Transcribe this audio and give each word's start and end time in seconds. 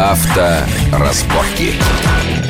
Авторазборки. 0.00 1.74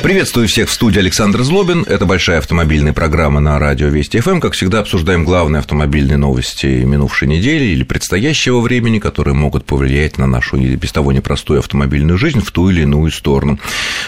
Приветствую 0.03 0.47
всех 0.47 0.67
в 0.67 0.73
студии 0.73 0.97
Александр 0.97 1.43
Злобин. 1.43 1.83
Это 1.87 2.07
большая 2.07 2.39
автомобильная 2.39 2.91
программа 2.91 3.39
на 3.39 3.59
радио 3.59 3.87
Вести 3.87 4.19
ФМ. 4.19 4.39
Как 4.39 4.53
всегда, 4.53 4.79
обсуждаем 4.79 5.23
главные 5.23 5.59
автомобильные 5.59 6.17
новости 6.17 6.65
минувшей 6.65 7.27
недели 7.27 7.65
или 7.65 7.83
предстоящего 7.83 8.61
времени, 8.61 8.97
которые 8.97 9.35
могут 9.35 9.63
повлиять 9.63 10.17
на 10.17 10.25
нашу 10.25 10.57
без 10.57 10.91
того 10.91 11.11
непростую 11.11 11.59
автомобильную 11.59 12.17
жизнь 12.17 12.41
в 12.41 12.49
ту 12.49 12.71
или 12.71 12.81
иную 12.81 13.11
сторону. 13.11 13.59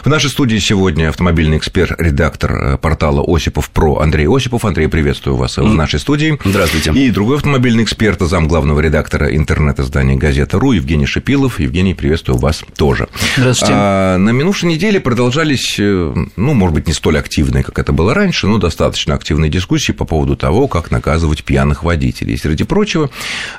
В 0.03 0.09
нашей 0.09 0.31
студии 0.31 0.57
сегодня 0.57 1.09
автомобильный 1.09 1.57
эксперт, 1.57 1.93
редактор 2.01 2.79
портала 2.79 3.23
Осипов 3.27 3.69
Про 3.69 3.99
Андрей 3.99 4.27
Осипов. 4.27 4.65
Андрей, 4.65 4.87
приветствую 4.87 5.35
вас 5.35 5.57
в 5.57 5.73
нашей 5.75 5.99
студии. 5.99 6.39
Здравствуйте. 6.43 6.91
И 6.95 7.11
другой 7.11 7.37
автомобильный 7.37 7.83
эксперт, 7.83 8.19
зам 8.19 8.47
главного 8.47 8.79
редактора 8.79 9.35
интернет-издания 9.35 10.15
«Газета.ру» 10.15 10.71
Евгений 10.71 11.05
Шипилов. 11.05 11.59
Евгений, 11.59 11.93
приветствую 11.93 12.39
вас 12.39 12.63
тоже. 12.75 13.09
Здравствуйте. 13.37 13.73
А, 13.77 14.17
на 14.17 14.31
минувшей 14.31 14.69
неделе 14.69 14.99
продолжались 14.99 15.79
ну, 15.83 16.53
может 16.53 16.73
быть, 16.73 16.87
не 16.87 16.93
столь 16.93 17.17
активные, 17.19 17.63
как 17.63 17.79
это 17.79 17.93
было 17.93 18.13
раньше, 18.13 18.47
но 18.47 18.57
достаточно 18.57 19.15
активные 19.15 19.49
дискуссии 19.49 19.91
по 19.91 20.05
поводу 20.05 20.35
того, 20.35 20.67
как 20.67 20.91
наказывать 20.91 21.43
пьяных 21.43 21.83
водителей. 21.83 22.37
Среди 22.37 22.63
прочего, 22.63 23.09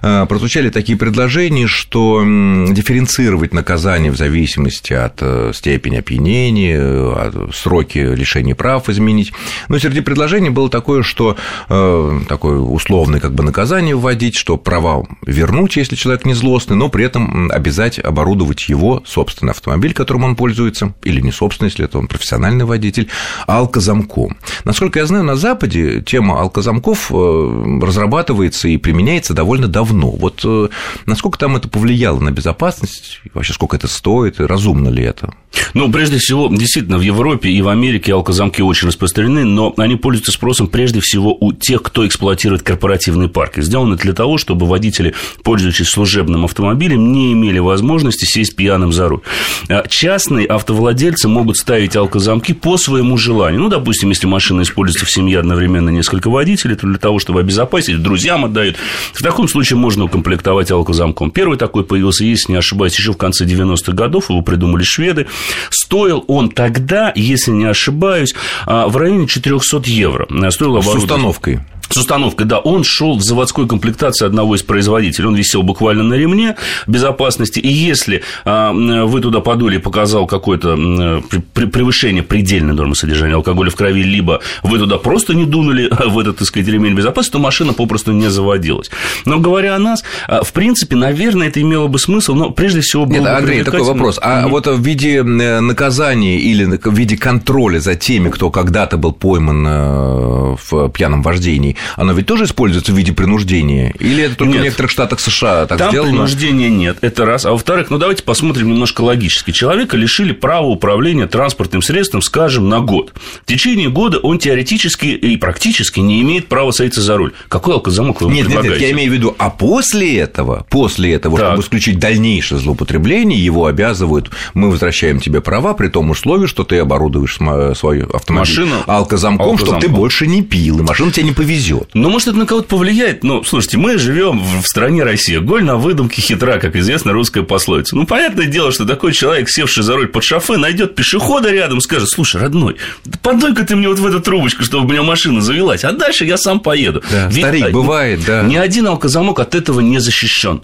э, 0.03 0.27
прозвучали 0.27 0.71
такие 0.71 0.99
предложения, 0.99 1.67
что 1.67 2.23
дифференцировать 2.23 3.53
наказание 3.53 4.11
в 4.11 4.17
зависимости 4.17 4.93
от 4.93 5.19
э, 5.21 5.53
степени 5.55 5.97
опьянения, 5.97 6.81
от 7.13 7.55
сроки 7.55 7.99
лишения 7.99 8.55
прав 8.55 8.89
изменить. 8.89 9.33
Но 9.69 9.79
среди 9.79 10.01
предложений 10.01 10.51
было 10.51 10.69
такое, 10.69 11.03
что 11.03 11.37
э, 11.69 12.21
такое 12.29 12.59
условное 12.59 13.21
как 13.21 13.35
бы 13.35 13.43
наказание 13.43 13.97
вводить, 13.97 14.37
что 14.37 14.57
права 14.57 15.07
вернуть, 15.27 15.77
если 15.77 15.97
человек 15.97 16.25
не 16.25 16.35
злостный, 16.35 16.77
но 16.77 16.89
при 16.89 17.05
этом 17.05 17.51
обязать 17.51 17.99
оборудовать 17.99 18.69
его 18.69 19.03
собственный 19.07 19.53
автомобиль, 19.53 19.95
которым 19.95 20.25
он 20.25 20.37
пользуется, 20.37 20.95
или 21.03 21.21
не 21.21 21.33
собственный, 21.33 21.71
если 21.71 21.85
это 21.85 21.99
он 21.99 22.07
профессиональный 22.15 22.65
водитель, 22.65 23.09
алкозамком. 23.47 24.37
Насколько 24.65 25.01
я 25.01 25.07
знаю, 25.07 25.25
на 25.25 25.35
Западе 25.35 26.01
тема 26.01 26.41
алкозамков 26.41 27.11
э, 27.11 27.79
разрабатывается 27.83 28.69
и 28.69 28.77
применяется 28.77 29.35
довольно 29.35 29.67
давно. 29.67 30.11
Вот 30.11 30.43
э, 30.45 30.69
насколько 31.07 31.39
там 31.39 31.57
это 31.57 31.69
повлияло 31.69 32.21
на 32.21 32.31
безопасность, 32.31 33.21
вообще 33.35 33.53
сколько 33.53 33.77
это 33.77 33.89
стоит, 33.89 34.39
и 34.39 34.45
разумно 34.45 34.89
ли 34.89 35.03
это? 35.03 35.35
Ну, 35.75 35.91
прежде 35.91 36.19
всего, 36.19 36.49
действительно, 36.49 36.99
в 36.99 37.03
Европе 37.03 37.49
и 37.49 37.63
в 37.63 37.69
Америке 37.69 38.13
алкозамки 38.13 38.61
очень 38.63 38.89
распространены, 38.89 39.45
но 39.45 39.75
они 39.77 39.97
пользуются 39.97 40.33
спросом 40.33 40.69
прежде 40.69 41.01
всего 41.01 41.37
у 41.39 41.53
тех, 41.53 41.83
кто 41.83 42.07
эксплуатирует 42.07 42.63
корпоративные 42.63 43.29
парки. 43.29 43.61
Сделаны 43.61 43.97
для 43.97 44.13
того, 44.13 44.39
чтобы 44.39 44.67
водители, 44.67 45.15
пользующись 45.43 45.89
служебным 45.89 46.45
автомобилем, 46.45 47.13
не 47.13 47.33
имели 47.33 47.59
возможности 47.59 48.25
сесть 48.25 48.57
пьяным 48.57 48.93
за 48.93 49.09
руль. 49.09 49.21
А 49.69 49.87
частные 49.89 50.47
автовладельцы 50.47 51.29
могут 51.29 51.57
ставить 51.57 51.97
алкозамки 52.05 52.53
по 52.53 52.77
своему 52.77 53.17
желанию. 53.17 53.61
Ну, 53.61 53.69
допустим, 53.69 54.11
если 54.11 54.27
машина 54.27 54.63
используется 54.63 55.07
в 55.07 55.11
семье 55.11 55.41
одновременно 55.41 55.91
несколько 55.91 56.31
водителей, 56.31 56.77
то 56.77 56.87
для 56.87 56.99
того, 56.99 57.19
чтобы 57.19 57.41
обезопасить, 57.41 58.03
друзьям 58.03 58.45
отдают. 58.45 58.77
В 59.13 59.23
таком 59.23 59.49
случае 59.49 59.79
можно 59.79 60.05
укомплектовать 60.05 60.71
алкозамком. 60.71 61.31
Первый 61.31 61.59
такой 61.59 61.85
появился, 61.85 62.25
если 62.25 62.53
не 62.53 62.59
ошибаюсь, 62.59 62.97
еще 62.97 63.13
в 63.13 63.17
конце 63.17 63.45
90-х 63.45 63.93
годов, 63.93 64.31
его 64.31 64.43
придумали 64.43 64.83
шведы. 64.83 65.27
Стоил 65.71 66.25
он 66.29 66.51
тогда, 66.51 67.13
если 67.15 67.51
не 67.51 67.65
ошибаюсь, 67.65 68.35
а, 68.67 68.89
в 68.89 68.97
районе 68.97 69.27
400 69.27 69.83
евро. 69.87 70.27
Стоил 70.51 70.77
С 71.01 71.05
установкой 71.05 71.61
с 71.89 71.97
установкой, 71.97 72.47
да, 72.47 72.59
он 72.59 72.85
шел 72.85 73.17
в 73.17 73.23
заводской 73.23 73.67
комплектации 73.67 74.27
одного 74.27 74.55
из 74.57 74.63
производителей. 74.63 75.29
Он 75.29 75.35
висел 75.35 75.63
буквально 75.63 76.03
на 76.03 76.15
ремне 76.15 76.57
безопасности. 76.87 77.59
И 77.59 77.69
если 77.69 78.23
а, 78.45 78.73
вы 78.73 79.21
туда 79.21 79.41
подули 79.41 79.77
и 79.77 79.79
показал 79.79 80.27
какое-то 80.27 81.23
превышение 81.55 82.23
предельной 82.23 82.75
нормы 82.75 82.95
содержания 82.95 83.35
алкоголя 83.35 83.71
в 83.71 83.77
крови, 83.77 84.03
либо 84.03 84.41
вы 84.63 84.79
туда 84.79 84.99
просто 84.99 85.35
не 85.35 85.45
дунули 85.45 85.91
в 86.07 86.19
этот, 86.19 86.39
так 86.39 86.49
сказать, 86.49 86.69
ремень 86.69 86.95
безопасности, 86.95 87.33
то 87.33 87.39
машина 87.39 87.73
попросту 87.73 88.13
не 88.13 88.29
заводилась. 88.29 88.91
Но 89.25 89.39
говоря 89.39 89.77
о 89.77 89.79
нас, 89.79 90.03
а, 90.27 90.43
в 90.43 90.53
принципе, 90.53 90.97
наверное, 90.97 91.49
это 91.49 91.61
имело 91.61 91.87
бы 91.87 91.99
смысл, 91.99 92.35
но 92.35 92.51
прежде 92.51 92.81
всего 92.81 93.07
было 93.07 93.19
Нет, 93.19 93.27
Андрей, 93.27 93.63
такой 93.63 93.83
вопрос. 93.83 94.19
А 94.23 94.45
mm-hmm. 94.45 94.49
вот 94.49 94.67
в 94.67 94.81
виде 94.81 95.23
наказания 95.23 96.39
или 96.39 96.65
в 96.65 96.95
виде 96.95 97.17
контроля 97.17 97.79
за 97.79 97.95
теми, 97.95 98.31
кто 98.31 98.51
когда-то 98.51 98.97
был 98.97 99.13
пойман 99.13 99.67
э, 99.67 100.57
в 100.69 100.89
пьяном 100.91 101.23
вождении, 101.23 101.74
оно 101.97 102.13
ведь 102.13 102.27
тоже 102.27 102.45
используется 102.45 102.93
в 102.93 102.97
виде 102.97 103.13
принуждения? 103.13 103.95
Или 103.99 104.25
это 104.25 104.37
только 104.37 104.55
нет. 104.55 104.63
в 104.63 104.65
некоторых 104.65 104.91
штатах 104.91 105.21
США 105.21 105.67
так 105.67 105.79
Там 105.79 105.91
сделано? 105.91 106.11
принуждения 106.13 106.69
нет, 106.69 106.99
это 107.01 107.25
раз. 107.25 107.45
А 107.45 107.53
во-вторых, 107.53 107.91
ну 107.91 107.99
давайте 107.99 108.23
посмотрим 108.23 108.69
немножко 108.69 109.03
логически. 109.03 109.51
Человека 109.51 109.97
лишили 109.97 110.33
права 110.33 110.67
управления 110.67 111.27
транспортным 111.27 111.83
средством, 111.83 112.23
скажем, 112.23 112.69
на 112.69 112.81
год. 112.81 113.13
В 113.43 113.47
течение 113.47 113.89
года 113.89 114.19
он 114.19 114.39
теоретически 114.39 115.07
и 115.07 115.37
практически 115.37 116.01
не 116.01 116.23
имеет 116.23 116.49
права 116.49 116.71
садиться 116.71 117.01
за 117.01 117.17
руль. 117.17 117.33
Какой 117.49 117.75
алкозамок 117.75 118.21
вы 118.23 118.31
нет, 118.31 118.47
предлагаете? 118.47 118.69
Нет, 118.69 118.81
нет, 118.81 118.89
я 118.89 118.95
имею 118.95 119.11
в 119.11 119.15
виду, 119.15 119.35
а 119.39 119.51
после 119.51 120.19
этого, 120.19 120.67
после 120.71 121.15
этого, 121.15 121.39
так. 121.39 121.49
чтобы 121.49 121.63
исключить 121.63 121.99
дальнейшее 121.99 122.59
злоупотребление, 122.59 123.43
его 123.43 123.67
обязывают, 123.67 124.31
мы 124.55 124.71
возвращаем 124.71 125.21
тебе 125.21 125.41
права 125.41 125.75
при 125.75 125.89
том 125.89 126.11
условии, 126.11 126.47
что 126.47 126.65
ты 126.65 126.79
оборудуешь 126.79 127.37
свою 127.77 128.09
автомобиль 128.11 128.45
Машину 128.45 128.75
алкозамком, 128.87 129.47
алкозамком, 129.47 129.59
чтобы 129.59 129.81
ты 129.81 129.89
больше 129.89 130.27
не 130.27 130.43
пил, 130.43 130.81
и 130.81 130.83
машина 130.83 131.11
тебя 131.11 131.27
не 131.27 131.33
повезет 131.33 131.64
повезет. 131.65 131.91
Ну, 131.95 132.11
может, 132.11 132.29
это 132.29 132.39
на 132.39 132.47
кого-то 132.47 132.69
повлияет. 132.69 133.25
Но, 133.25 133.43
слушайте, 133.45 133.79
мы 133.79 133.99
живем 133.99 134.43
в 134.43 134.67
стране 134.67 135.03
России. 135.03 135.37
Голь 135.39 135.65
на 135.65 135.77
выдумке 135.77 136.21
хитра, 136.21 136.59
как 136.59 136.77
известно 136.77 137.13
русская 137.13 137.43
пословица. 137.43 137.97
Ну, 137.97 138.07
понятное 138.07 138.47
дело, 138.47 138.73
что 138.73 138.85
такой 138.85 139.13
человек, 139.13 139.49
севший 139.49 139.83
за 139.83 139.95
руль 139.95 140.09
под 140.09 140.25
шофе, 140.25 140.57
найдет 140.57 140.95
пешехода 140.95 141.51
рядом, 141.51 141.81
скажет, 141.81 142.09
слушай, 142.09 142.41
родной, 142.41 142.77
да 143.05 143.19
подуй-ка 143.23 143.65
ты 143.65 143.77
мне 143.77 143.89
вот 143.89 143.99
в 143.99 144.07
эту 144.07 144.21
трубочку, 144.21 144.63
чтобы 144.63 144.87
у 144.87 144.91
меня 144.91 145.03
машина 145.03 145.41
завелась, 145.41 145.85
а 145.85 145.93
дальше 145.93 146.25
я 146.25 146.37
сам 146.37 146.61
поеду. 146.61 147.03
Да, 147.11 147.29
Ведь 147.29 147.45
старик, 147.45 147.71
бывает, 147.71 148.21
да. 148.27 148.43
Ни 148.43 148.57
один 148.57 148.87
алкозамок 148.87 149.41
от 149.41 149.55
этого 149.55 149.81
не 149.81 149.99
защищен 149.99 150.63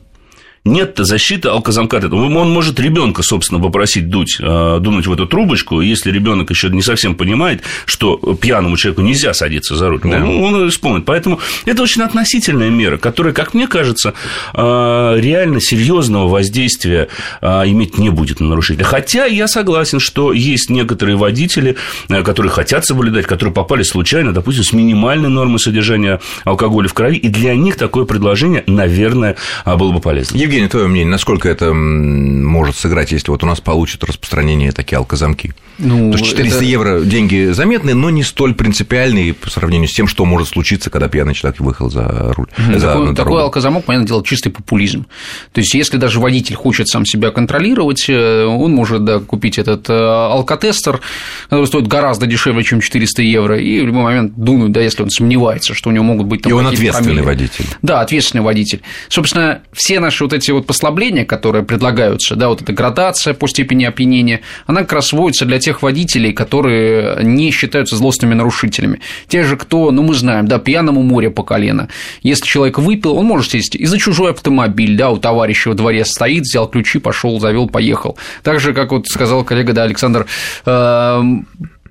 нет 0.70 0.94
защиты 0.96 1.48
алкозамката. 1.48 2.06
Он 2.14 2.50
может 2.50 2.80
ребенка, 2.80 3.22
собственно, 3.22 3.60
попросить 3.60 4.08
дуть, 4.08 4.38
э, 4.40 4.78
дунуть 4.80 5.06
в 5.06 5.12
эту 5.12 5.26
трубочку, 5.26 5.80
если 5.80 6.10
ребенок 6.10 6.50
еще 6.50 6.68
не 6.70 6.82
совсем 6.82 7.14
понимает, 7.14 7.62
что 7.84 8.16
пьяному 8.16 8.76
человеку 8.76 9.02
нельзя 9.02 9.34
садиться 9.34 9.76
за 9.76 9.88
руль, 9.88 10.00
да. 10.02 10.24
он, 10.24 10.54
он 10.54 10.68
исполнит. 10.68 11.04
Поэтому 11.04 11.40
это 11.64 11.82
очень 11.82 12.02
относительная 12.02 12.70
мера, 12.70 12.96
которая, 12.96 13.32
как 13.32 13.54
мне 13.54 13.66
кажется, 13.66 14.14
э, 14.54 15.14
реально 15.18 15.60
серьезного 15.60 16.28
воздействия 16.28 17.08
э, 17.42 17.46
иметь 17.66 17.98
не 17.98 18.10
будет 18.10 18.40
на 18.40 18.48
нарушителя. 18.48 18.84
Хотя 18.84 19.26
я 19.26 19.48
согласен, 19.48 20.00
что 20.00 20.32
есть 20.32 20.70
некоторые 20.70 21.16
водители, 21.16 21.76
которые 22.08 22.52
хотят 22.52 22.86
соблюдать, 22.86 23.26
которые 23.26 23.52
попали 23.52 23.82
случайно, 23.82 24.32
допустим, 24.32 24.64
с 24.64 24.72
минимальной 24.72 25.28
нормой 25.28 25.58
содержания 25.58 26.20
алкоголя 26.44 26.88
в 26.88 26.94
крови, 26.94 27.16
и 27.16 27.28
для 27.28 27.54
них 27.54 27.76
такое 27.76 28.04
предложение, 28.04 28.64
наверное, 28.66 29.36
было 29.64 29.92
бы 29.92 30.00
полезно. 30.00 30.36
Евгений, 30.36 30.59
твое 30.68 30.86
мнение, 30.86 31.10
насколько 31.10 31.48
это 31.48 31.72
может 31.72 32.76
сыграть, 32.76 33.12
если 33.12 33.30
вот 33.30 33.42
у 33.42 33.46
нас 33.46 33.60
получат 33.60 34.04
распространение 34.04 34.72
такие 34.72 34.98
алкозамки? 34.98 35.54
Ну, 35.78 36.12
То 36.12 36.18
есть 36.18 36.30
400 36.30 36.56
это... 36.56 36.64
евро 36.64 37.00
деньги 37.00 37.52
заметные, 37.52 37.94
но 37.94 38.10
не 38.10 38.22
столь 38.22 38.54
принципиальные 38.54 39.34
по 39.34 39.50
сравнению 39.50 39.88
с 39.88 39.92
тем, 39.92 40.06
что 40.06 40.24
может 40.24 40.48
случиться, 40.48 40.90
когда 40.90 41.08
пьяный 41.08 41.34
человек 41.34 41.60
выехал 41.60 41.90
за 41.90 42.32
руль. 42.34 42.48
Mm-hmm. 42.56 42.78
За, 42.78 42.86
такой, 42.88 43.14
такой 43.14 43.42
алкозамок, 43.42 43.84
понятное 43.84 44.08
дело, 44.08 44.24
чистый 44.24 44.50
популизм. 44.50 45.06
То 45.52 45.60
есть, 45.60 45.74
если 45.74 45.96
даже 45.96 46.20
водитель 46.20 46.54
хочет 46.54 46.88
сам 46.88 47.06
себя 47.06 47.30
контролировать, 47.30 48.06
э, 48.08 48.44
он 48.44 48.72
может 48.72 49.04
да, 49.04 49.20
купить 49.20 49.58
этот 49.58 49.88
э, 49.88 49.94
алкотестер, 49.94 51.00
который 51.48 51.66
стоит 51.66 51.86
гораздо 51.86 52.26
дешевле, 52.26 52.62
чем 52.62 52.80
400 52.80 53.22
евро, 53.22 53.58
и 53.58 53.80
в 53.80 53.86
любой 53.86 54.02
момент 54.02 54.34
дунуть, 54.36 54.72
да, 54.72 54.80
если 54.80 55.02
он 55.02 55.10
сомневается, 55.10 55.74
что 55.74 55.88
у 55.88 55.92
него 55.92 56.04
могут 56.04 56.26
быть 56.26 56.42
там 56.42 56.50
И 56.50 56.54
он 56.54 56.66
ответственный 56.66 57.22
фамилии. 57.22 57.22
водитель. 57.22 57.64
Да, 57.82 58.00
ответственный 58.00 58.42
водитель. 58.42 58.82
Собственно, 59.08 59.62
все 59.72 60.00
наши 60.00 60.24
вот 60.24 60.32
эти 60.32 60.39
вот 60.48 60.66
послабления, 60.66 61.24
которые 61.24 61.64
предлагаются, 61.64 62.36
да, 62.36 62.48
вот 62.48 62.62
эта 62.62 62.72
градация 62.72 63.34
по 63.34 63.46
степени 63.46 63.84
опьянения, 63.84 64.40
она 64.66 64.82
как 64.82 64.94
раз 64.94 65.12
вводится 65.12 65.44
для 65.44 65.58
тех 65.58 65.82
водителей, 65.82 66.32
которые 66.32 67.22
не 67.22 67.50
считаются 67.50 67.96
злостными 67.96 68.34
нарушителями. 68.34 69.00
Те 69.28 69.42
же, 69.42 69.56
кто, 69.56 69.90
ну, 69.90 70.02
мы 70.02 70.14
знаем, 70.14 70.46
да, 70.46 70.58
пьяному 70.58 71.02
море 71.02 71.30
по 71.30 71.42
колено. 71.42 71.88
Если 72.22 72.46
человек 72.46 72.78
выпил, 72.78 73.16
он 73.16 73.26
может 73.26 73.50
сесть 73.50 73.74
и 73.74 73.86
за 73.86 73.98
чужой 73.98 74.32
автомобиль, 74.32 74.96
да, 74.96 75.10
у 75.10 75.18
товарища 75.18 75.68
во 75.68 75.74
дворе 75.74 76.04
стоит, 76.04 76.42
взял 76.42 76.68
ключи, 76.68 76.98
пошел, 76.98 77.40
завел, 77.40 77.68
поехал. 77.68 78.16
Так 78.42 78.60
же, 78.60 78.72
как 78.72 78.92
вот 78.92 79.06
сказал 79.06 79.44
коллега, 79.44 79.72
да, 79.72 79.84
Александр, 79.84 80.26
эм, 80.66 81.46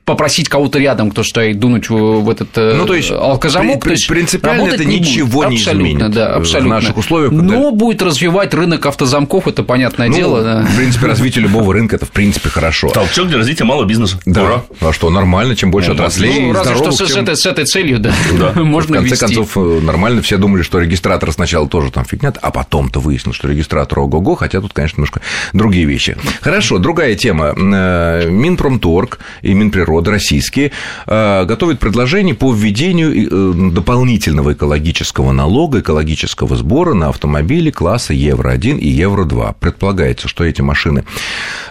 попросить 0.09 0.50
кого-то 0.50 0.79
рядом, 0.79 1.11
кто 1.11 1.21
стоит, 1.21 1.59
дунуть 1.59 1.88
в, 1.88 2.21
в 2.21 2.29
этот 2.31 2.50
э, 2.57 2.73
ну, 2.75 2.88
то 2.88 2.95
есть, 2.95 3.11
алкозамок. 3.11 3.79
При, 3.79 3.89
то 3.89 3.91
есть 3.91 4.07
принципиально 4.07 4.69
это 4.69 4.83
не 4.83 5.00
ничего 5.00 5.44
будет. 5.44 5.50
не 5.51 5.57
абсолютно, 5.57 5.88
изменит 5.88 6.11
да, 6.11 6.35
абсолютно. 6.35 6.69
в 6.69 6.81
наших 6.81 6.97
условиях. 6.97 7.31
Но 7.31 7.69
будет 7.69 8.01
развивать 8.01 8.51
рынок 8.56 8.88
автозамков, 8.88 9.47
это 9.47 9.61
понятное 9.61 10.07
ну, 10.07 10.15
дело. 10.15 10.41
Да. 10.41 10.61
В 10.63 10.75
принципе, 10.75 11.06
развитие 11.06 11.44
любого 11.44 11.75
рынка 11.75 11.97
это 11.97 12.07
в 12.07 12.11
принципе 12.11 12.50
хорошо. 12.50 12.89
Толчок 12.89 13.27
для 13.27 13.38
развития 13.38 13.65
малого 13.65 13.85
бизнеса. 13.85 14.19
Да. 14.25 14.44
Ура. 14.44 14.63
А 14.81 14.94
что, 14.94 15.11
нормально, 15.11 15.56
чем 15.56 15.69
больше 15.69 15.89
ну, 15.89 15.94
отраслей. 15.94 16.39
Ну, 16.39 16.53
разве 16.53 16.75
что 16.75 16.91
с, 16.91 16.97
чем... 16.97 17.07
с, 17.07 17.15
этой, 17.15 17.38
с 17.38 17.45
этой 17.45 17.65
целью, 17.65 18.00
да, 18.00 18.11
да. 18.39 18.53
можно 18.63 18.95
В 18.95 19.01
конце 19.01 19.11
вести. 19.11 19.25
концов, 19.25 19.57
э, 19.57 19.79
нормально, 19.81 20.23
все 20.23 20.38
думали, 20.38 20.63
что 20.63 20.79
регистратор 20.79 21.31
сначала 21.31 21.69
тоже 21.69 21.91
там 21.91 22.03
фигня, 22.03 22.33
а 22.41 22.50
потом-то 22.50 23.00
выяснилось, 23.00 23.38
что 23.38 23.47
регистратор 23.47 24.00
ого-го, 24.00 24.33
хотя 24.33 24.59
тут, 24.59 24.73
конечно, 24.73 24.97
немножко 24.97 25.21
другие 25.53 25.85
вещи. 25.85 26.17
Хорошо, 26.41 26.79
другая 26.79 27.13
тема. 27.13 27.53
Э, 27.56 28.27
Минпромторг 28.27 29.19
и 29.44 29.53
Минприрода 29.53 29.98
российские 30.07 30.71
э, 31.05 31.45
готовят 31.45 31.79
предложение 31.79 32.35
по 32.35 32.53
введению 32.53 33.71
дополнительного 33.71 34.53
экологического 34.53 35.31
налога, 35.31 35.79
экологического 35.79 36.55
сбора 36.55 36.93
на 36.93 37.09
автомобили 37.09 37.71
класса 37.71 38.13
Евро-1 38.13 38.79
и 38.79 38.87
Евро-2. 38.87 39.55
Предполагается, 39.59 40.27
что 40.27 40.43
эти 40.43 40.61
машины 40.61 41.03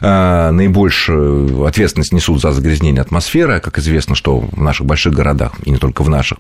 наибольшую 0.01 1.65
ответственность 1.65 2.13
несут 2.13 2.41
за 2.41 2.53
загрязнение 2.53 3.03
атмосферы, 3.03 3.55
а 3.55 3.61
как 3.61 3.79
известно, 3.79 4.15
что 4.15 4.39
в 4.39 4.61
наших 4.61 4.87
больших 4.87 5.15
городах, 5.15 5.53
и 5.65 5.71
не 5.71 5.79
только 5.79 6.03
в 6.03 6.09
наших, 6.09 6.39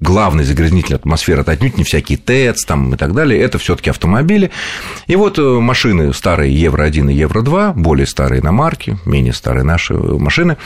главный 0.00 0.44
загрязнитель 0.44 0.96
атмосферы 0.96 1.42
это 1.42 1.52
отнюдь 1.52 1.78
не 1.78 1.84
всякие 1.84 2.18
ТЭЦ 2.18 2.64
там, 2.64 2.94
и 2.94 2.96
так 2.96 3.14
далее, 3.14 3.40
это 3.40 3.58
все 3.58 3.76
таки 3.76 3.90
автомобили. 3.90 4.50
И 5.06 5.16
вот 5.16 5.38
э, 5.38 5.42
машины 5.42 6.12
старые 6.12 6.54
Евро-1 6.54 7.12
и 7.12 7.14
Евро-2, 7.14 7.74
более 7.74 8.06
старые 8.06 8.42
на 8.42 8.52
марке, 8.52 8.98
менее 9.04 9.32
старые 9.32 9.64
наши 9.64 9.94
машины, 9.94 10.56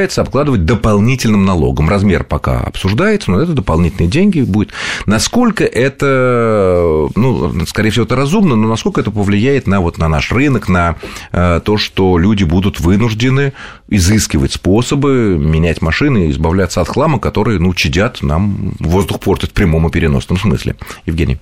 предлагается 0.00 0.22
обкладывать 0.22 0.64
дополнительным 0.64 1.44
налогом. 1.44 1.88
Размер 1.88 2.24
пока 2.24 2.60
обсуждается, 2.60 3.30
но 3.30 3.40
это 3.40 3.52
дополнительные 3.52 4.08
деньги 4.08 4.40
будет. 4.40 4.70
Насколько 5.04 5.64
это, 5.64 7.08
ну, 7.14 7.66
скорее 7.66 7.90
всего, 7.90 8.06
это 8.06 8.16
разумно, 8.16 8.56
но 8.56 8.68
насколько 8.68 9.00
это 9.00 9.10
повлияет 9.10 9.66
на, 9.66 9.80
вот, 9.80 9.98
на 9.98 10.08
наш 10.08 10.32
рынок, 10.32 10.68
на 10.68 10.96
э, 11.32 11.60
то, 11.62 11.76
что 11.76 12.16
люди 12.18 12.44
будут 12.44 12.80
вынуждены 12.80 13.52
изыскивать 13.90 14.52
способы 14.52 15.36
менять 15.38 15.82
машины 15.82 16.30
избавляться 16.30 16.80
от 16.80 16.88
хлама, 16.88 17.18
который, 17.18 17.58
ну, 17.58 17.74
чадят, 17.74 18.22
нам 18.22 18.74
воздух 18.78 19.20
портит 19.20 19.50
в 19.50 19.52
прямом 19.52 19.88
и 19.88 19.90
переносном 19.90 20.38
смысле. 20.38 20.76
Евгений. 21.04 21.38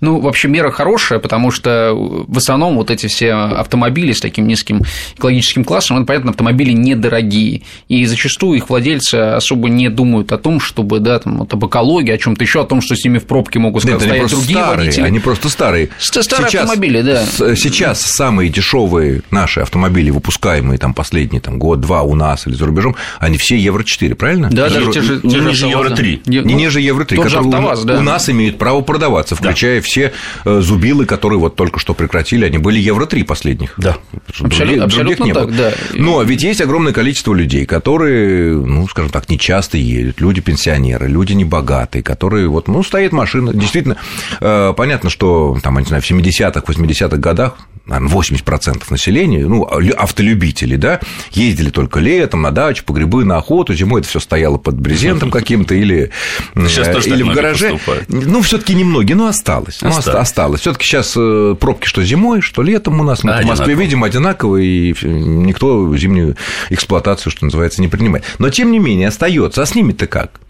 Ну, 0.00 0.20
вообще 0.20 0.48
мера 0.48 0.70
хорошая, 0.70 1.18
потому 1.18 1.50
что 1.50 1.92
в 1.94 2.36
основном 2.36 2.76
вот 2.76 2.90
эти 2.90 3.06
все 3.06 3.32
автомобили 3.32 4.12
с 4.12 4.20
таким 4.20 4.46
низким 4.46 4.82
экологическим 5.16 5.64
классом, 5.64 5.96
это, 5.96 6.06
понятно, 6.06 6.30
автомобили 6.30 6.72
недорогие, 6.72 7.53
и 7.88 8.06
зачастую 8.06 8.58
их 8.58 8.68
владельцы 8.68 9.14
особо 9.14 9.68
не 9.68 9.88
думают 9.88 10.32
о 10.32 10.38
том, 10.38 10.60
чтобы, 10.60 11.00
да, 11.00 11.18
там, 11.18 11.38
вот 11.38 11.52
об 11.52 11.66
экологии, 11.66 12.12
о 12.12 12.18
чем 12.18 12.36
то 12.36 12.44
еще, 12.44 12.62
о 12.62 12.64
том, 12.64 12.80
что 12.80 12.96
с 12.96 13.04
ними 13.04 13.18
в 13.18 13.24
пробке 13.24 13.58
могут 13.58 13.84
Нет, 13.84 14.00
стоять 14.00 14.30
другие 14.30 14.58
старые, 14.58 14.86
водители. 14.86 15.04
Они 15.04 15.18
просто 15.20 15.48
старые. 15.48 15.90
Старые 15.98 16.24
сейчас, 16.50 16.62
автомобили, 16.62 17.02
да. 17.02 17.24
Сейчас 17.56 18.00
самые 18.00 18.50
дешевые 18.50 19.22
наши 19.30 19.60
автомобили, 19.60 20.10
выпускаемые 20.10 20.78
там 20.78 20.94
последний 20.94 21.40
там, 21.40 21.58
год-два 21.58 22.02
у 22.02 22.14
нас 22.14 22.46
или 22.46 22.54
за 22.54 22.66
рубежом, 22.66 22.96
они 23.18 23.38
все 23.38 23.56
Евро-4, 23.56 24.14
правильно? 24.14 24.50
Да, 24.50 24.68
да, 24.68 24.92
те 24.92 25.02
же, 25.02 25.20
не 25.22 25.40
ниже 25.40 25.66
Евро-3. 25.66 26.22
Не, 26.26 26.38
не 26.38 26.54
ниже 26.54 26.80
Евро-3, 26.80 27.16
которые 27.16 27.48
АвтоВАЗ, 27.48 27.82
у, 27.82 27.86
да. 27.86 27.98
у 27.98 28.02
нас 28.02 28.28
имеют 28.28 28.58
право 28.58 28.80
продаваться, 28.80 29.34
включая 29.34 29.80
да. 29.80 29.82
все 29.82 30.12
э, 30.44 30.60
зубилы, 30.60 31.06
которые 31.06 31.38
вот 31.38 31.56
только 31.56 31.78
что 31.78 31.94
прекратили, 31.94 32.44
они 32.44 32.58
были 32.58 32.78
Евро-3 32.80 33.24
последних. 33.24 33.74
Да. 33.76 33.96
Абсолютно, 34.28 34.86
других, 34.86 34.96
других 34.96 35.20
не 35.20 35.32
так, 35.32 35.46
было. 35.46 35.56
да. 35.56 35.72
Но 35.94 36.22
ведь 36.22 36.42
есть 36.42 36.60
огромное 36.60 36.92
количество 36.92 37.34
людей, 37.34 37.43
которые, 37.66 38.54
ну, 38.54 38.86
скажем 38.88 39.10
так, 39.10 39.28
не 39.28 39.38
часто 39.38 39.78
едут, 39.78 40.20
люди 40.20 40.40
пенсионеры, 40.40 41.08
люди 41.08 41.32
небогатые, 41.32 42.02
которые 42.02 42.48
вот, 42.48 42.68
ну, 42.68 42.82
стоит 42.82 43.12
машина, 43.12 43.52
действительно, 43.52 43.96
э, 44.40 44.74
понятно, 44.76 45.10
что 45.10 45.58
там, 45.62 45.78
не 45.78 45.84
знаю, 45.84 46.02
в 46.02 46.10
70-х, 46.10 46.60
80-х 46.60 47.16
годах 47.16 47.56
наверное, 47.86 48.10
80% 48.14 48.84
населения, 48.90 49.46
ну, 49.46 49.64
автолюбители, 49.64 50.76
да, 50.76 51.00
ездили 51.32 51.70
только 51.70 52.00
летом 52.00 52.42
на 52.42 52.50
дачу, 52.50 52.84
по 52.84 52.92
грибы, 52.92 53.24
на 53.24 53.36
охоту, 53.36 53.74
зимой 53.74 54.00
это 54.00 54.08
все 54.08 54.20
стояло 54.20 54.56
под 54.56 54.78
брезентом 54.78 55.30
каким-то 55.30 55.74
или, 55.74 56.10
э, 56.54 57.00
или 57.04 57.22
в 57.22 57.34
гараже. 57.34 57.72
Поступают. 57.72 58.08
Ну, 58.08 58.42
все 58.42 58.58
таки 58.58 58.74
немногие, 58.74 59.16
но 59.16 59.26
осталось. 59.26 59.80
Ну, 59.82 59.88
осталось. 59.88 60.20
осталось. 60.20 60.60
все 60.60 60.72
таки 60.72 60.86
сейчас 60.86 61.14
э, 61.16 61.56
пробки 61.58 61.86
что 61.86 62.02
зимой, 62.02 62.40
что 62.40 62.62
летом 62.62 63.00
у 63.00 63.04
нас. 63.04 63.22
Мы 63.22 63.42
в 63.42 63.44
Москве 63.44 63.74
видим 63.74 64.02
одинаковые, 64.02 64.66
и 64.66 65.06
никто 65.06 65.94
зимнюю 65.96 66.36
эксплуатацию, 66.70 67.30
что 67.34 67.44
называется, 67.46 67.80
не 67.80 67.88
принимает. 67.88 68.24
Но, 68.38 68.50
тем 68.50 68.72
не 68.72 68.78
менее, 68.78 69.08
остается. 69.08 69.62
А 69.62 69.66
с 69.66 69.74
ними-то 69.74 70.06
как? 70.06 70.40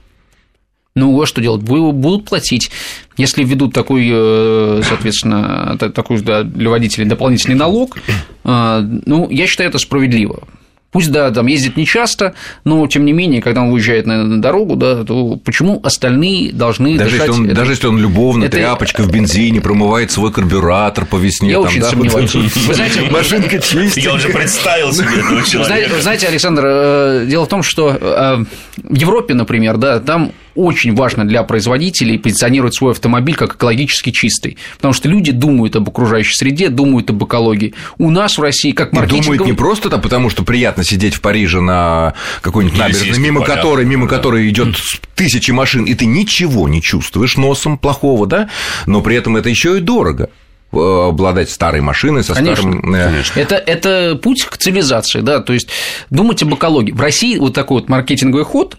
Ну, 0.95 1.21
а 1.21 1.27
что 1.27 1.41
делать? 1.41 1.63
Будут 1.63 2.27
платить. 2.27 2.71
Если 3.17 3.43
введут 3.43 3.75
такой, 3.75 4.09
э, 4.13 4.83
соответственно, 4.89 5.77
такой 5.79 6.21
для 6.21 6.71
водителей 6.71 7.07
дополнительный 7.07 7.57
налог, 7.57 7.99
э, 8.45 8.81
ну, 9.05 9.29
я 9.29 9.47
считаю 9.47 9.71
это 9.71 9.79
справедливо. 9.79 10.47
Пусть, 10.95 11.11
да, 11.11 11.33
там 11.33 11.49
ездит 11.49 11.77
нечасто, 11.77 12.35
но 12.63 12.87
тем 12.87 13.05
не 13.05 13.13
менее, 13.13 13.43
когда 13.43 13.63
он 13.63 13.73
выезжает 13.73 14.07
на 14.07 14.41
дорогу, 14.41 14.77
да, 14.77 15.03
то 15.03 15.35
почему 15.45 15.81
остальные 15.83 16.53
должны 16.53 16.97
даже 16.97 17.11
дышать... 17.11 17.27
Если 17.27 17.41
он, 17.41 17.47
это... 17.47 17.57
Даже 17.57 17.73
если 17.73 17.87
он 17.89 17.99
любовно, 17.99 18.45
это... 18.45 18.57
тряпочка 18.59 19.03
в 19.03 19.11
бензине, 19.11 19.61
промывает 19.61 20.13
свой 20.13 20.31
карбюратор 20.31 21.05
по 21.05 21.17
весне. 21.17 21.51
Я 21.51 21.57
там, 21.57 21.65
очень 21.65 21.81
да, 21.81 21.91
сомневаюсь. 21.91 22.33
Вы 22.33 22.75
знаете, 22.75 23.01
машинка 23.11 23.59
чистая. 23.59 24.05
Я 24.05 24.15
уже 24.15 24.29
представил 24.29 24.93
себе 24.93 25.19
этого 25.19 25.43
человека. 25.43 25.95
Вы 25.97 26.01
знаете, 26.01 26.29
Александр, 26.29 26.63
э, 26.65 27.27
дело 27.29 27.47
в 27.47 27.49
том, 27.49 27.65
что 27.65 28.47
в 28.77 28.95
Европе, 28.95 29.35
например, 29.35 29.79
да, 29.79 29.99
там 29.99 30.31
очень 30.55 30.95
важно 30.95 31.27
для 31.27 31.43
производителей 31.43 32.19
позиционировать 32.19 32.75
свой 32.75 32.93
автомобиль 32.93 33.35
как 33.35 33.57
экологически 33.57 34.11
чистый, 34.11 34.57
потому 34.77 34.95
что 34.95 35.09
люди 35.09 35.33
думают 35.33 35.77
об 35.77 35.89
окружающей 35.89 36.35
среде, 36.35 36.69
думают 36.69 37.11
об 37.11 37.25
экологии. 37.25 37.75
У 37.99 38.11
нас 38.11 38.39
в 38.39 38.43
России 38.43 38.73
как 38.73 38.93
маркетинговый... 38.93 39.39
Думают 39.39 39.47
не 39.47 39.57
просто 39.57 39.91
так, 39.91 40.03
потому 40.03 40.31
что 40.31 40.45
приятно 40.45 40.85
сидеть 40.85 41.15
в 41.15 41.21
Париже 41.21 41.61
на 41.61 42.15
какой-нибудь 42.41 42.79
набережной, 42.79 43.19
мимо 43.19 43.41
порядок, 43.41 43.63
которой, 43.63 43.85
мимо 43.85 44.09
да. 44.09 44.17
которой 44.17 44.49
идет 44.49 44.77
тысячи 45.15 45.51
машин, 45.51 45.85
и 45.85 45.95
ты 45.95 46.07
ничего 46.07 46.69
не 46.69 46.83
чувствуешь 46.83 47.37
носом 47.37 47.79
плохого, 47.79 48.27
да, 48.27 48.49
но 48.87 49.01
при 49.01 49.17
этом 49.17 49.37
это 49.37 49.49
еще 49.49 49.79
и 49.79 49.81
дорого 49.81 50.31
э, 50.73 50.77
обладать 50.77 51.51
старой 51.51 51.81
машиной 51.81 52.23
со 52.25 52.35
конечно, 52.35 52.71
старым... 52.71 52.95
Э, 52.95 53.05
конечно. 53.07 53.41
Это, 53.41 53.57
это 53.57 54.19
путь 54.23 54.45
к 54.45 54.57
цивилизации, 54.57 55.21
да, 55.21 55.41
то 55.41 55.53
есть 55.53 55.69
думать 56.11 56.43
об 56.43 56.55
экологии. 56.55 56.93
В 56.93 57.01
России 57.01 57.39
вот 57.39 57.55
такой 57.55 57.81
вот 57.81 57.89
маркетинговый 57.89 58.45
ход 58.45 58.77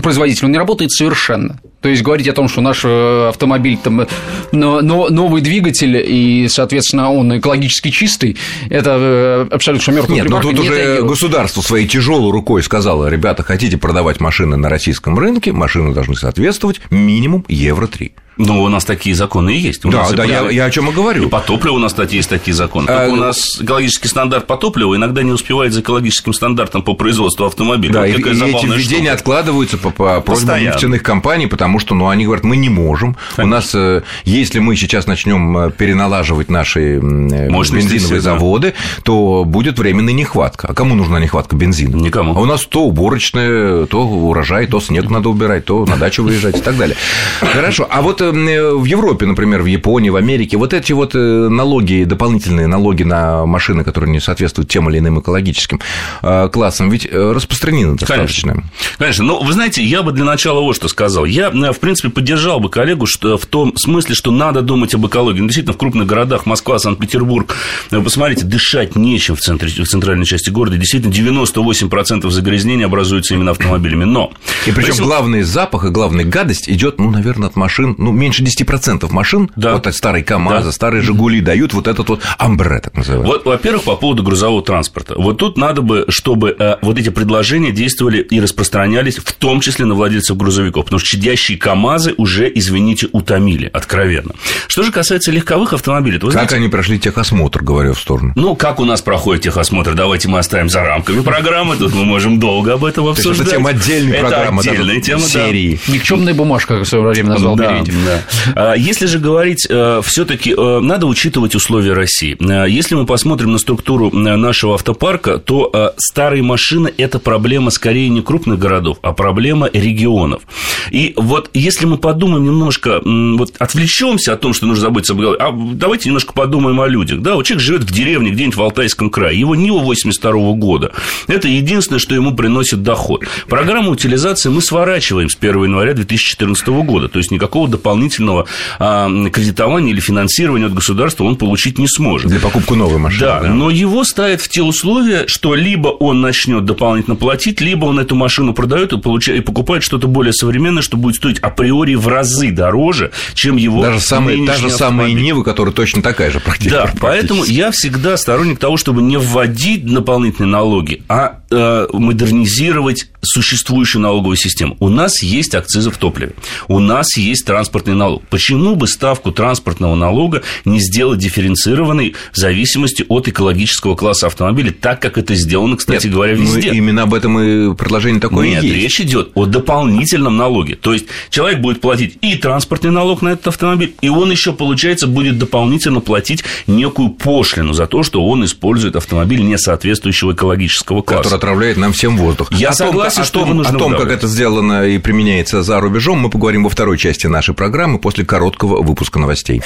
производитель, 0.00 0.46
он 0.46 0.52
не 0.52 0.58
работает 0.58 0.92
совершенно. 0.92 1.60
То 1.86 1.90
есть 1.90 2.02
говорить 2.02 2.26
о 2.26 2.32
том, 2.32 2.48
что 2.48 2.60
наш 2.60 2.80
э, 2.84 3.28
автомобиль 3.28 3.78
там 3.80 4.08
но, 4.50 4.80
но, 4.80 5.08
новый 5.08 5.40
двигатель 5.40 5.96
и, 5.96 6.48
соответственно, 6.48 7.12
он 7.12 7.38
экологически 7.38 7.92
чистый, 7.92 8.36
это 8.68 8.96
э, 8.98 9.46
абсолютно 9.52 9.92
мертвый 9.92 10.16
Нет, 10.16 10.28
но 10.28 10.38
ну 10.38 10.42
тут 10.42 10.58
уже 10.58 10.74
это... 10.74 11.02
государство 11.04 11.60
своей 11.60 11.86
тяжелой 11.86 12.32
рукой 12.32 12.64
сказало, 12.64 13.06
ребята, 13.06 13.44
хотите 13.44 13.78
продавать 13.78 14.18
машины 14.18 14.56
на 14.56 14.68
российском 14.68 15.16
рынке, 15.16 15.52
машины 15.52 15.94
должны 15.94 16.16
соответствовать 16.16 16.80
минимум 16.90 17.44
евро 17.46 17.86
3. 17.86 18.12
Ну, 18.38 18.62
у 18.62 18.68
нас 18.68 18.84
такие 18.84 19.16
законы 19.16 19.54
и 19.54 19.58
есть. 19.58 19.84
У 19.86 19.90
да, 19.90 20.10
да, 20.12 20.24
я, 20.24 20.50
я 20.50 20.66
о 20.66 20.70
чем 20.70 20.90
и 20.90 20.92
говорю. 20.92 21.26
И 21.26 21.28
по 21.28 21.40
топливу 21.40 21.76
у 21.76 21.78
нас, 21.78 21.92
кстати, 21.92 22.16
есть 22.16 22.28
такие 22.28 22.54
законы. 22.54 22.86
Только 22.86 23.06
а, 23.06 23.08
у 23.08 23.16
нас 23.16 23.60
экологический 23.62 24.08
стандарт 24.08 24.46
по 24.46 24.56
топливу 24.56 24.94
иногда 24.94 25.22
не 25.22 25.32
успевает 25.32 25.72
за 25.72 25.80
экологическим 25.80 26.34
стандартом 26.34 26.82
по 26.82 26.94
производству 26.94 27.46
автомобиля. 27.46 27.94
Да, 27.94 28.00
вот 28.00 28.08
и, 28.08 28.12
и 28.12 28.14
эти 28.14 28.66
введения 28.66 29.12
откладываются 29.12 29.78
по, 29.78 29.90
по 29.90 30.20
просьбам 30.20 30.60
нефтяных 30.60 31.02
компаний, 31.02 31.46
потому 31.46 31.75
что 31.78 31.94
ну, 31.94 32.08
они 32.08 32.24
говорят, 32.24 32.44
мы 32.44 32.56
не 32.56 32.68
можем. 32.68 33.16
Конечно. 33.34 33.44
У 33.44 33.46
нас, 33.46 33.74
э, 33.74 34.02
если 34.24 34.58
мы 34.58 34.76
сейчас 34.76 35.06
начнем 35.06 35.56
э, 35.58 35.70
переналаживать 35.70 36.50
наши 36.50 37.00
Мощности 37.00 37.92
бензиновые 37.92 38.20
заводы, 38.20 38.74
то 39.02 39.44
будет 39.44 39.78
временная 39.78 40.14
нехватка. 40.14 40.68
А 40.68 40.74
кому 40.74 40.94
нужна 40.94 41.20
нехватка 41.20 41.56
бензина? 41.56 41.96
Никому. 41.96 42.36
А 42.36 42.40
у 42.40 42.44
нас 42.44 42.64
то 42.66 42.84
уборочная, 42.84 43.86
то 43.86 44.06
урожай, 44.06 44.66
то 44.66 44.80
снег 44.80 45.10
надо 45.10 45.28
убирать, 45.28 45.64
то 45.64 45.84
на 45.86 45.96
дачу 45.96 46.22
выезжать 46.22 46.58
и 46.58 46.60
так 46.60 46.76
далее. 46.76 46.96
Хорошо. 47.40 47.86
А 47.90 48.02
вот 48.02 48.20
Э, 48.56 48.72
в 48.72 48.84
Европе, 48.84 49.26
например, 49.26 49.62
в 49.62 49.66
Японии, 49.66 50.10
в 50.10 50.16
Америке, 50.16 50.56
вот 50.56 50.72
эти 50.72 50.92
вот 50.92 51.14
э, 51.14 51.18
налоги, 51.18 52.04
дополнительные 52.04 52.66
налоги 52.66 53.02
на 53.02 53.46
машины, 53.46 53.84
которые 53.84 54.10
не 54.10 54.20
соответствуют 54.20 54.70
тем 54.70 54.88
или 54.90 54.98
иным 54.98 55.20
экологическим 55.20 55.80
э, 56.22 56.48
классам, 56.52 56.90
ведь 56.90 57.10
распространены 57.10 57.96
достаточно. 57.96 58.52
Конечно. 58.52 58.70
Конечно. 58.98 59.24
Но 59.24 59.40
вы 59.40 59.52
знаете, 59.52 59.82
я 59.82 60.02
бы 60.02 60.12
для 60.12 60.24
начала 60.24 60.60
вот 60.60 60.76
что 60.76 60.88
сказал. 60.88 61.24
Я 61.24 61.50
в 61.72 61.78
принципе, 61.80 62.08
поддержал 62.08 62.60
бы 62.60 62.68
коллегу 62.68 63.06
что, 63.06 63.38
в 63.38 63.46
том 63.46 63.76
смысле, 63.76 64.14
что 64.14 64.30
надо 64.30 64.62
думать 64.62 64.94
об 64.94 65.06
экологии. 65.06 65.40
Ну, 65.40 65.46
действительно, 65.46 65.74
в 65.74 65.78
крупных 65.78 66.06
городах 66.06 66.46
Москва, 66.46 66.78
Санкт-Петербург, 66.78 67.54
посмотрите, 67.90 68.44
дышать 68.44 68.96
нечем 68.96 69.36
в, 69.36 69.40
центре, 69.40 69.68
в 69.68 69.88
центральной 69.88 70.24
части 70.24 70.50
города. 70.50 70.76
Действительно, 70.76 71.12
98% 71.12 72.28
загрязнения 72.30 72.86
образуется 72.86 73.34
именно 73.34 73.52
автомобилями. 73.52 74.04
Но... 74.04 74.32
И 74.66 74.72
причем 74.72 74.90
Если... 74.90 75.02
главный 75.02 75.42
запах 75.42 75.84
и 75.84 75.88
главная 75.88 76.24
гадость 76.24 76.68
идет, 76.68 76.98
ну, 76.98 77.10
наверное, 77.10 77.48
от 77.48 77.56
машин, 77.56 77.94
ну, 77.98 78.12
меньше 78.12 78.42
10% 78.42 79.10
машин, 79.12 79.50
да. 79.56 79.74
вот 79.74 79.86
от 79.86 79.94
старой 79.94 80.22
КАМАЗа, 80.22 80.66
да. 80.66 80.72
старые 80.72 81.02
«Жигули» 81.02 81.40
дают 81.40 81.74
вот 81.74 81.88
этот 81.88 82.08
вот 82.08 82.20
амбре, 82.38 82.80
так 82.80 82.94
называемый. 82.94 83.26
Вот, 83.26 83.44
во-первых, 83.44 83.84
по 83.84 83.96
поводу 83.96 84.22
грузового 84.22 84.62
транспорта. 84.62 85.14
Вот 85.16 85.38
тут 85.38 85.56
надо 85.56 85.82
бы, 85.82 86.04
чтобы 86.08 86.54
э, 86.58 86.76
вот 86.82 86.98
эти 86.98 87.08
предложения 87.08 87.72
действовали 87.72 88.18
и 88.18 88.40
распространялись 88.40 89.16
в 89.16 89.32
том 89.32 89.60
числе 89.60 89.84
на 89.84 89.94
владельцев 89.94 90.36
грузовиков, 90.36 90.84
потому 90.84 90.98
что 90.98 91.08
чадящие 91.46 91.58
КАМАЗы 91.58 92.14
уже, 92.16 92.50
извините, 92.52 93.08
утомили, 93.12 93.70
откровенно. 93.72 94.32
Что 94.68 94.82
же 94.82 94.92
касается 94.92 95.30
легковых 95.30 95.72
автомобилей, 95.72 96.18
то, 96.18 96.26
как 96.26 96.32
знаете, 96.32 96.56
они 96.56 96.68
прошли 96.68 96.98
техосмотр, 96.98 97.62
говорю 97.62 97.94
в 97.94 97.98
сторону? 98.00 98.32
Ну, 98.36 98.56
как 98.56 98.80
у 98.80 98.84
нас 98.84 99.02
проходит 99.02 99.44
техосмотр, 99.44 99.94
давайте 99.94 100.28
мы 100.28 100.38
оставим 100.38 100.68
за 100.68 100.82
рамками 100.82 101.20
программы, 101.20 101.76
тут 101.76 101.94
мы 101.94 102.04
можем 102.04 102.38
долго 102.38 102.74
об 102.74 102.84
этом 102.84 103.06
обсуждать. 103.06 103.46
Это 103.46 103.56
тема 103.56 103.70
отдельной 103.70 104.18
программы, 104.18 104.60
отдельная 104.60 105.00
тема, 105.00 105.22
серии. 105.22 105.78
Да. 105.86 105.92
Никчемная 105.92 106.34
бумажка, 106.34 106.74
как 106.74 106.86
в 106.86 106.88
свое 106.88 107.04
время 107.04 107.30
назвал 107.30 107.56
да, 107.56 107.82
да. 107.86 108.22
А, 108.54 108.74
если 108.74 109.06
же 109.06 109.18
говорить, 109.18 109.66
э, 109.68 110.00
все-таки 110.04 110.54
э, 110.56 110.80
надо 110.80 111.06
учитывать 111.06 111.54
условия 111.54 111.92
России. 111.92 112.36
Э, 112.40 112.68
если 112.68 112.94
мы 112.94 113.06
посмотрим 113.06 113.52
на 113.52 113.58
структуру 113.58 114.10
нашего 114.10 114.74
автопарка, 114.74 115.38
то 115.38 115.94
старые 115.96 116.42
машины– 116.42 116.92
это 116.98 117.18
проблема 117.18 117.70
скорее 117.70 118.08
не 118.08 118.22
крупных 118.22 118.58
городов, 118.58 118.98
а 119.02 119.12
проблема 119.12 119.68
регионов. 119.72 120.42
И 120.90 121.14
вот 121.36 121.50
если 121.52 121.86
мы 121.86 121.98
подумаем 121.98 122.44
немножко, 122.44 123.00
вот 123.04 123.54
отвлечемся 123.58 124.32
о 124.32 124.36
том, 124.36 124.54
что 124.54 124.66
нужно 124.66 124.82
заботиться 124.82 125.12
об 125.12 125.20
экологии, 125.20 125.42
а 125.42 125.74
давайте 125.74 126.08
немножко 126.08 126.32
подумаем 126.32 126.80
о 126.80 126.88
людях. 126.88 127.20
Да, 127.20 127.34
вот 127.34 127.44
человек 127.44 127.64
живет 127.64 127.82
в 127.82 127.92
деревне 127.92 128.30
где-нибудь 128.30 128.56
в 128.56 128.62
Алтайском 128.62 129.10
крае, 129.10 129.38
его 129.38 129.54
Нива 129.54 129.78
82 129.78 130.32
-го 130.32 130.54
года. 130.54 130.92
Это 131.28 131.48
единственное, 131.48 131.98
что 131.98 132.14
ему 132.14 132.34
приносит 132.34 132.82
доход. 132.82 133.24
Программу 133.48 133.90
утилизации 133.90 134.48
мы 134.48 134.62
сворачиваем 134.62 135.28
с 135.28 135.36
1 135.36 135.64
января 135.64 135.92
2014 135.92 136.68
года, 136.68 137.08
то 137.08 137.18
есть 137.18 137.30
никакого 137.30 137.68
дополнительного 137.68 138.46
а, 138.78 139.10
кредитования 139.30 139.92
или 139.92 140.00
финансирования 140.00 140.66
от 140.66 140.74
государства 140.74 141.24
он 141.24 141.36
получить 141.36 141.78
не 141.78 141.88
сможет. 141.88 142.30
Для 142.30 142.40
покупки 142.40 142.72
новой 142.72 142.98
машины. 142.98 143.20
Да, 143.20 143.40
да, 143.40 143.48
но 143.50 143.70
его 143.70 144.04
ставят 144.04 144.40
в 144.40 144.48
те 144.48 144.62
условия, 144.62 145.24
что 145.26 145.54
либо 145.54 145.88
он 145.88 146.20
начнет 146.20 146.64
дополнительно 146.64 147.16
платить, 147.16 147.60
либо 147.60 147.84
он 147.84 147.98
эту 147.98 148.14
машину 148.14 148.54
продает 148.54 148.92
и, 148.92 148.98
получает, 148.98 149.40
и 149.40 149.42
покупает 149.42 149.82
что-то 149.82 150.08
более 150.08 150.32
современное, 150.32 150.82
что 150.82 150.96
будет 150.96 151.16
стоить 151.16 151.25
априори 151.40 151.94
в 151.94 152.08
разы 152.08 152.50
дороже, 152.50 153.10
чем 153.34 153.56
его 153.56 153.82
Даже 153.82 154.00
самые, 154.00 154.46
та 154.46 154.56
же 154.56 154.70
самая 154.70 155.12
Нива, 155.12 155.42
которая 155.42 155.74
точно 155.74 156.02
такая 156.02 156.30
же 156.30 156.40
практически. 156.40 156.76
Да, 156.76 156.90
поэтому 157.00 157.44
я 157.44 157.70
всегда 157.70 158.16
сторонник 158.16 158.58
того, 158.58 158.76
чтобы 158.76 159.02
не 159.02 159.18
вводить 159.18 159.86
дополнительные 159.86 160.50
налоги, 160.50 161.02
а 161.08 161.40
э, 161.50 161.86
модернизировать 161.92 163.08
существующую 163.22 164.02
налоговую 164.02 164.36
систему. 164.36 164.76
У 164.80 164.88
нас 164.88 165.22
есть 165.22 165.54
акцизы 165.54 165.90
в 165.90 165.98
топливе, 165.98 166.34
у 166.68 166.78
нас 166.78 167.16
есть 167.16 167.44
транспортный 167.44 167.94
налог. 167.94 168.26
Почему 168.28 168.76
бы 168.76 168.86
ставку 168.86 169.32
транспортного 169.32 169.94
налога 169.94 170.42
не 170.64 170.80
сделать 170.80 171.18
дифференцированной 171.18 172.14
в 172.32 172.36
зависимости 172.36 173.04
от 173.08 173.28
экологического 173.28 173.96
класса 173.96 174.26
автомобиля, 174.26 174.72
так 174.72 175.00
как 175.00 175.18
это 175.18 175.34
сделано, 175.34 175.76
кстати 175.76 176.06
Нет, 176.06 176.14
говоря, 176.14 176.36
ну, 176.36 176.42
везде? 176.42 176.68
Ну, 176.70 176.74
именно 176.74 177.02
об 177.02 177.14
этом 177.14 177.38
и 177.38 177.74
предложение 177.74 178.20
такое 178.20 178.48
Нет, 178.48 178.62
есть. 178.62 178.74
речь 178.74 179.00
идет 179.00 179.30
о 179.34 179.46
дополнительном 179.46 180.36
налоге. 180.36 180.76
То 180.76 180.92
есть 180.92 181.06
человек 181.30 181.60
будет 181.60 181.80
платить 181.80 182.18
и 182.20 182.36
транспортный 182.36 182.90
налог 182.90 183.22
на 183.22 183.30
этот 183.30 183.48
автомобиль, 183.48 183.94
и 184.00 184.08
он 184.08 184.30
еще, 184.30 184.52
получается, 184.52 185.06
будет 185.06 185.38
дополнительно 185.38 186.00
платить 186.00 186.44
некую 186.66 187.10
пошлину 187.10 187.72
за 187.72 187.86
то, 187.86 188.02
что 188.02 188.24
он 188.26 188.44
использует 188.44 188.96
автомобиль 188.96 189.42
не 189.42 189.58
соответствующего 189.58 190.32
экологического 190.32 191.02
класса. 191.02 191.24
Который 191.24 191.38
отравляет 191.38 191.76
нам 191.76 191.92
всем 191.92 192.16
воздух. 192.16 192.52
Я 192.52 192.70
о 192.70 192.72
согласен, 192.72 193.16
том, 193.16 193.24
что 193.24 193.40
о 193.40 193.46
том, 193.46 193.56
нужно 193.56 193.76
о 193.76 193.78
том 193.78 193.96
как 193.96 194.10
это 194.10 194.26
сделано 194.26 194.86
и 194.86 194.98
применяется 194.98 195.62
за 195.62 195.80
рубежом, 195.80 196.18
мы 196.18 196.30
поговорим 196.30 196.64
во 196.64 196.70
второй 196.70 196.98
части 196.98 197.26
нашей 197.26 197.54
программы 197.54 197.98
после 197.98 198.24
короткого 198.24 198.82
выпуска 198.82 199.18
новостей. 199.18 199.62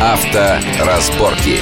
Авторазборки. 0.00 1.60